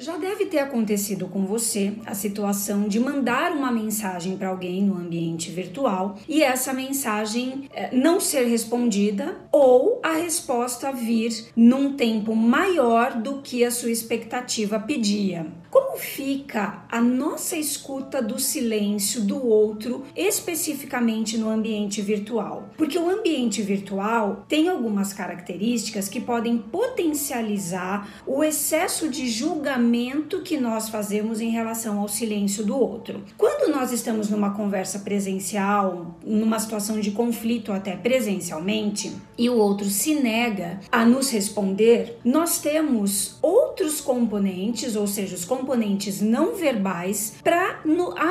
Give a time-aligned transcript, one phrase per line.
[0.00, 4.94] Já deve ter acontecido com você a situação de mandar uma mensagem para alguém no
[4.94, 12.34] ambiente virtual e essa mensagem eh, não ser respondida ou a resposta vir num tempo
[12.34, 15.46] maior do que a sua expectativa pedia.
[15.70, 22.70] Como fica a nossa escuta do silêncio do outro, especificamente no ambiente virtual?
[22.76, 30.58] Porque o ambiente virtual tem algumas características que podem potencializar o excesso de julgamento que
[30.58, 33.22] nós fazemos em relação ao silêncio do outro.
[33.38, 39.88] Quando nós estamos numa conversa presencial, numa situação de conflito até presencialmente, e o outro
[39.88, 45.59] se nega a nos responder, nós temos outros componentes, ou seja, os componentes
[46.20, 47.80] não verbais para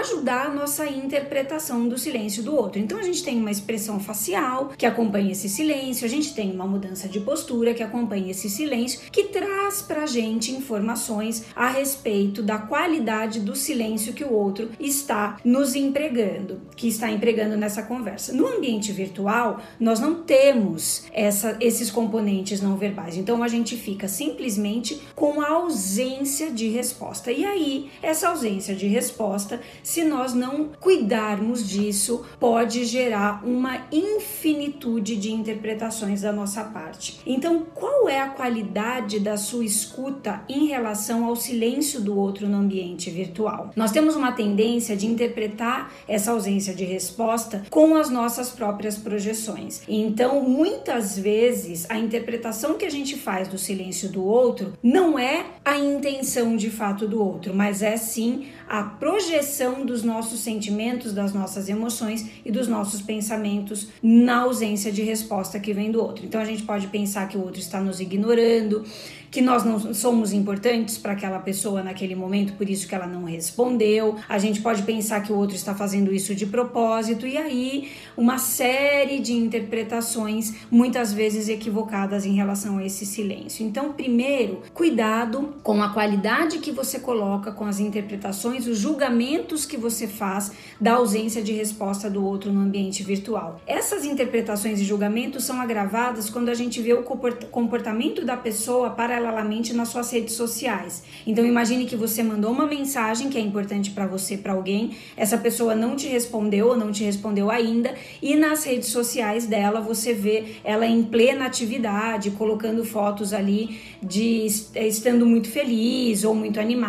[0.00, 2.80] ajudar a nossa interpretação do silêncio do outro.
[2.80, 6.66] Então a gente tem uma expressão facial que acompanha esse silêncio, a gente tem uma
[6.66, 12.42] mudança de postura que acompanha esse silêncio, que traz para a gente informações a respeito
[12.42, 18.32] da qualidade do silêncio que o outro está nos empregando, que está empregando nessa conversa.
[18.32, 24.08] No ambiente virtual, nós não temos essa, esses componentes não verbais, então a gente fica
[24.08, 27.32] simplesmente com a ausência de resposta resposta.
[27.32, 35.16] E aí, essa ausência de resposta, se nós não cuidarmos disso, pode gerar uma infinitude
[35.16, 37.20] de interpretações da nossa parte.
[37.26, 42.58] Então, qual é a qualidade da sua escuta em relação ao silêncio do outro no
[42.58, 43.70] ambiente virtual?
[43.74, 49.82] Nós temos uma tendência de interpretar essa ausência de resposta com as nossas próprias projeções.
[49.88, 55.46] Então, muitas vezes, a interpretação que a gente faz do silêncio do outro não é
[55.64, 61.32] a intenção de fato do outro, mas é sim a projeção dos nossos sentimentos, das
[61.32, 66.24] nossas emoções e dos nossos pensamentos na ausência de resposta que vem do outro.
[66.24, 68.84] Então a gente pode pensar que o outro está nos ignorando,
[69.30, 73.24] que nós não somos importantes para aquela pessoa naquele momento, por isso que ela não
[73.24, 74.16] respondeu.
[74.28, 78.38] A gente pode pensar que o outro está fazendo isso de propósito e aí uma
[78.38, 83.64] série de interpretações muitas vezes equivocadas em relação a esse silêncio.
[83.64, 89.76] Então, primeiro, cuidado com a qualidade que você coloca com as interpretações, os julgamentos que
[89.76, 93.60] você faz da ausência de resposta do outro no ambiente virtual.
[93.66, 99.72] Essas interpretações e julgamentos são agravadas quando a gente vê o comportamento da pessoa paralelamente
[99.72, 101.02] nas suas redes sociais.
[101.26, 105.38] Então imagine que você mandou uma mensagem que é importante para você, para alguém, essa
[105.38, 110.12] pessoa não te respondeu ou não te respondeu ainda, e nas redes sociais dela você
[110.12, 116.87] vê ela em plena atividade, colocando fotos ali de estando muito feliz ou muito animada,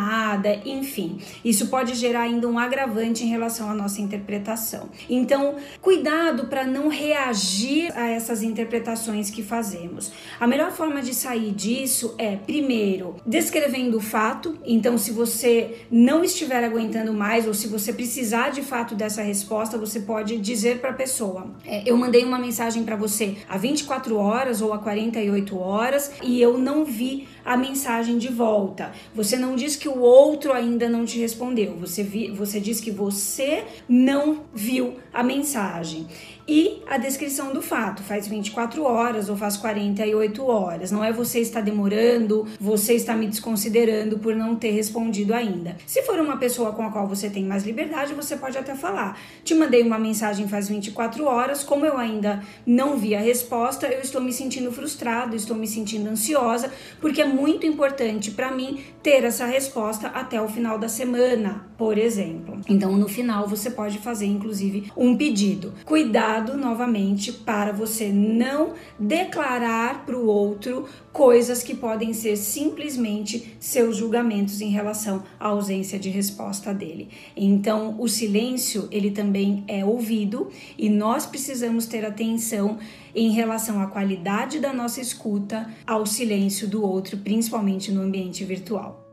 [0.66, 1.20] enfim.
[1.44, 4.90] Isso pode gerar ainda um agravante em relação à nossa interpretação.
[5.10, 10.12] Então, cuidado para não reagir a essas interpretações que fazemos.
[10.40, 14.58] A melhor forma de sair disso é, primeiro, descrevendo o fato.
[14.66, 19.78] Então, se você não estiver aguentando mais ou se você precisar de fato dessa resposta,
[19.78, 24.16] você pode dizer para a pessoa: é, Eu mandei uma mensagem para você há 24
[24.18, 28.92] horas ou há 48 horas e eu não vi a mensagem de volta.
[29.16, 31.76] Você não diz que o outro ainda não te respondeu.
[31.78, 36.06] Você, vi, você diz que você não viu a mensagem
[36.50, 38.02] e a descrição do fato.
[38.02, 40.92] Faz 24 horas ou faz 48 horas.
[40.92, 45.78] Não é você está demorando, você está me desconsiderando por não ter respondido ainda.
[45.86, 49.20] Se for uma pessoa com a qual você tem mais liberdade, você pode até falar:
[49.44, 54.02] Te mandei uma mensagem faz 24 horas, como eu ainda não vi a resposta, eu
[54.02, 59.24] estou me sentindo frustrado, estou me sentindo ansiosa, porque é muito importante para mim ter
[59.24, 62.60] essa resposta até o final da semana, por exemplo.
[62.68, 65.74] Então, no final, você pode fazer inclusive um pedido.
[65.86, 73.96] Cuidado novamente para você não declarar para o outro coisas que podem ser simplesmente seus
[73.96, 77.08] julgamentos em relação à ausência de resposta dele.
[77.34, 82.78] Então, o silêncio, ele também é ouvido e nós precisamos ter atenção
[83.16, 89.09] em relação à qualidade da nossa escuta ao silêncio do outro, principalmente no ambiente virtual.